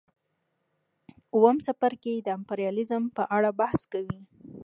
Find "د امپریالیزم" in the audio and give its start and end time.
2.21-3.03